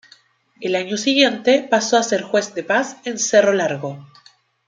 Al 0.65 0.73
año 0.73 0.97
siguiente 0.97 1.67
pasó 1.69 1.95
a 1.95 2.01
ser 2.01 2.23
Juez 2.23 2.55
de 2.55 2.63
Paz 2.63 2.97
en 3.05 3.19
Cerro 3.19 3.53
Largo. 3.53 4.03